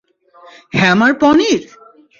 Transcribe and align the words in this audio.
হ্যাঁম 0.73 0.99
আর 1.05 1.13
পনির! 1.21 1.61